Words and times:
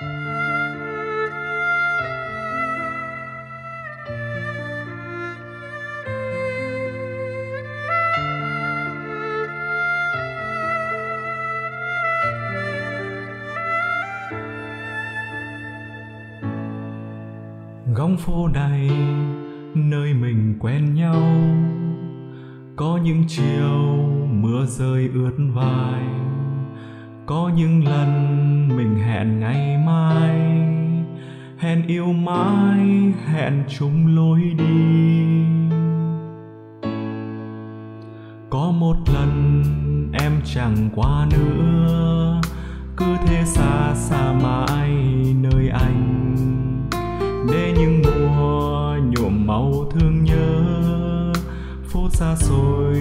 góc 0.00 0.06
phố 18.18 18.48
này, 18.48 18.90
nơi 19.74 20.14
mình 20.14 20.56
quen 20.60 20.94
nhau. 20.94 21.22
Có 22.76 22.98
những 23.04 23.24
chiều 23.28 24.06
mưa 24.30 24.66
rơi 24.66 25.10
ướt 25.14 25.36
vai. 25.54 26.02
Có 27.26 27.50
những 27.56 27.84
lần 27.84 28.57
hẹn 29.18 29.40
ngày 29.40 29.78
mai, 29.86 30.38
hẹn 31.58 31.86
yêu 31.86 32.12
mãi, 32.12 32.78
hẹn 33.26 33.64
chung 33.78 34.16
lối 34.16 34.40
đi. 34.58 35.44
Có 38.50 38.70
một 38.70 38.96
lần 39.14 39.62
em 40.12 40.32
chẳng 40.44 40.90
qua 40.94 41.26
nữa, 41.30 42.40
cứ 42.96 43.06
thế 43.26 43.44
xa 43.44 43.94
xa 43.94 44.32
mãi 44.42 44.90
nơi 45.40 45.68
anh. 45.68 46.36
Để 47.52 47.74
những 47.78 48.02
mùa 48.04 48.96
nhuộm 49.10 49.46
màu 49.46 49.72
thương 49.90 50.24
nhớ 50.24 50.62
phố 51.84 52.08
xa 52.10 52.36
xôi 52.36 52.96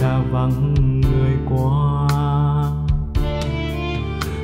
đã 0.00 0.20
vắng 0.30 0.74
người 1.00 1.36
qua 1.48 1.87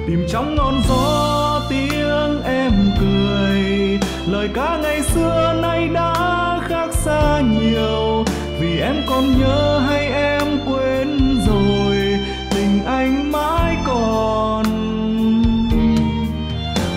tìm 0.07 0.27
trong 0.29 0.55
ngọn 0.55 0.83
gió 0.89 1.61
tiếng 1.71 2.43
em 2.45 2.73
cười. 3.01 3.99
Lời 4.27 4.49
ca 4.55 4.79
ngày 4.83 5.03
xưa 5.03 5.59
nay 5.63 5.89
đã 5.89 6.61
khác 6.69 6.89
xa 6.93 7.41
nhiều. 7.41 8.25
Vì 8.61 8.81
em 8.81 8.97
còn 9.07 9.39
nhớ 9.41 9.83
hay 9.89 10.07
em 10.07 10.43
quên 10.67 11.41
rồi, 11.47 11.97
tình 12.51 12.85
anh 12.87 13.33
mãi 13.33 13.77
còn. 13.87 14.65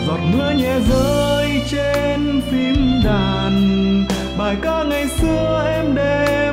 Giọt 0.08 0.19
mưa 0.33 0.52
nhẹ 0.52 0.80
rơi 0.89 1.61
trên 1.71 2.42
phím 2.52 3.02
đàn. 3.05 4.05
Bài 4.38 4.55
ca 4.61 4.83
ngày 4.83 5.08
xưa 5.08 5.71
em 5.75 5.95
đêm 5.95 6.47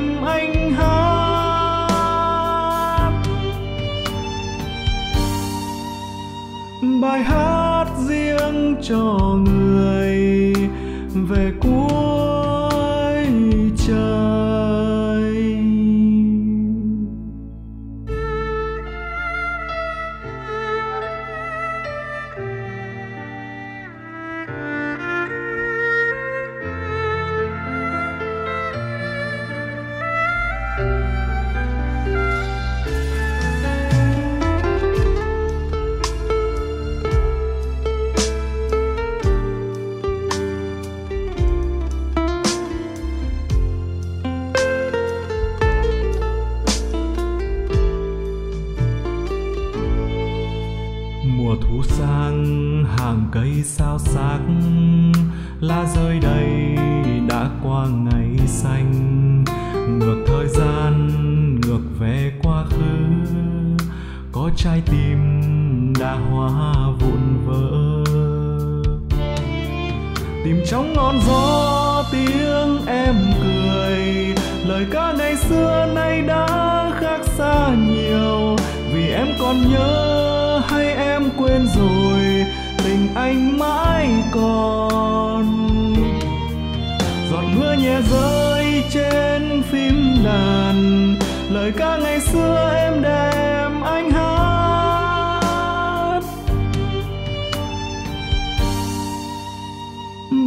riêng 8.95 9.64
mùa 51.55 51.61
thu 51.61 51.83
sang 51.83 52.85
hàng 52.99 53.29
cây 53.33 53.63
sao 53.65 53.99
sắc 53.99 54.39
lá 55.61 55.87
rơi 55.95 56.21
đầy 56.21 56.77
đã 57.29 57.51
qua 57.63 57.87
ngày 57.87 58.47
xanh. 58.47 59.45
Ngược 59.99 60.25
thời 60.27 60.49
gian, 60.49 61.11
ngược 61.61 61.83
về 61.99 62.33
quá 62.43 62.65
khứ. 62.71 63.05
Có 64.33 64.51
trái 64.57 64.83
tim 64.87 65.19
đã 66.01 66.13
hóa 66.31 66.73
vụn 67.01 67.47
vỡ. 67.47 68.05
Tìm 70.45 70.57
trong 70.71 70.93
ngọn 70.93 71.21
gió 71.27 72.05
tiếng 72.13 72.87
em 72.87 73.17
cười. 73.43 74.35
Lời 74.65 74.87
ca 74.93 75.13
ngày 75.19 75.37
xưa 75.37 75.93
nay 75.95 76.23
đã 76.23 76.47
khác 77.01 77.21
xa 77.25 77.75
nhiều. 77.75 78.57
Vì 78.95 79.09
em 79.09 79.27
còn 79.39 79.57
nhớ 79.71 80.34
hay 80.69 80.87
em 80.87 81.31
quên 81.37 81.67
rồi, 81.77 82.45
tình 82.85 83.09
anh 83.15 83.59
mãi 83.59 84.09
còn. 84.33 85.45
Giọt 87.31 87.45
mưa 87.57 87.73
nhẹ 87.73 88.01
rơi 88.11 88.85
trên 88.91 89.63
phím 89.63 90.25
đàn, 90.25 91.17
lời 91.51 91.73
ca 91.77 91.97
ngày 91.97 92.21
xưa 92.21 92.73
em 92.77 93.03
đem 93.03 93.83
anh 93.83 94.11
hát. 94.11 94.55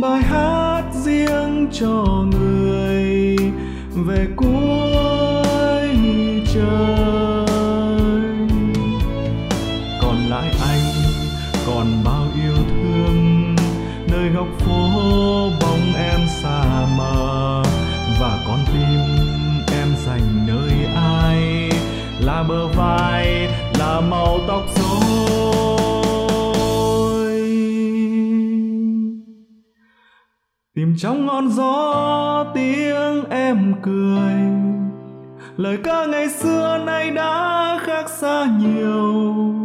Bài 0.01 0.21
hát 0.21 0.83
riêng 0.93 1.67
cho 1.71 2.05
người 2.31 2.46
góc 14.37 14.47
phố 14.59 15.49
bóng 15.61 15.93
em 15.95 16.27
xa 16.27 16.85
mờ, 16.97 17.63
và 18.19 18.43
con 18.47 18.59
tim 18.65 18.99
em 19.77 19.87
dành 20.05 20.47
nơi 20.47 20.71
ai? 20.95 21.69
Là 22.19 22.43
bờ 22.43 22.67
vai, 22.67 23.47
là 23.79 24.01
màu 24.01 24.39
tóc 24.47 24.63
rối. 24.75 24.87
Tìm 30.75 30.95
trong 30.97 31.25
ngọn 31.25 31.49
gió 31.51 32.45
tiếng 32.55 33.23
em 33.29 33.73
cười. 33.81 34.33
Lời 35.57 35.77
ca 35.83 36.05
ngày 36.05 36.29
xưa 36.29 36.83
nay 36.85 37.11
đã 37.11 37.79
khác 37.85 38.09
xa 38.09 38.45
nhiều 38.59 39.56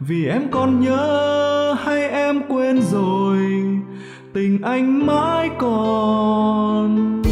vì 0.00 0.26
em 0.26 0.50
còn 0.50 0.80
nhớ 0.80 1.76
hay 1.84 2.08
em 2.08 2.42
quên 2.48 2.82
rồi, 2.82 3.38
tình 4.34 4.62
anh 4.62 5.06
mãi 5.06 5.50
còn. 5.58 7.22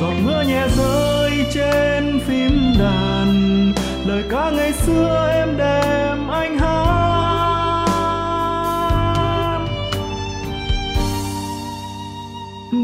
Giọt 0.00 0.14
mưa 0.24 0.42
nhẹ 0.48 0.68
rơi 0.76 1.46
trên 1.54 2.20
phím 2.26 2.52
đàn, 2.78 3.72
lời 4.06 4.24
ca 4.30 4.50
ngày 4.50 4.72
xưa 4.72 5.30
em 5.34 5.56
đem 5.58 6.28
anh 6.28 6.58
hát. 6.58 7.08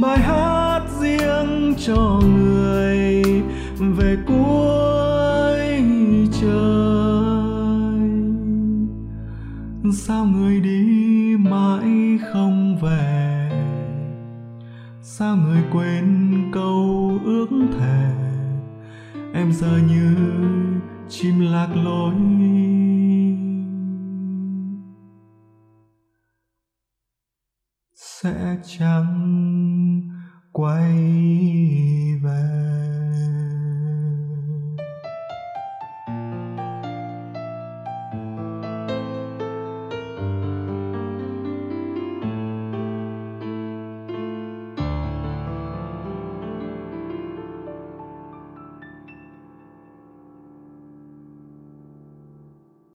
Bài 0.00 0.18
hát 0.18 0.80
riêng 1.00 1.74
cho 1.86 2.20
người 2.36 3.24
về 3.78 4.16
cuối 4.26 4.95
sao 9.92 10.26
người 10.26 10.60
đi 10.60 11.36
mãi 11.38 12.18
không 12.32 12.78
về? 12.82 13.50
Sao 15.02 15.36
người 15.36 15.62
quên 15.72 16.50
câu 16.52 17.18
ước 17.24 17.48
thề? 17.78 18.14
Em 19.34 19.52
giờ 19.52 19.80
như 19.88 20.16
chim 21.08 21.40
lạc 21.40 21.68
lối. 21.74 22.14
Sẽ 27.94 28.56
chẳng 28.78 30.02
quay 30.52 30.92
về. 32.22 32.85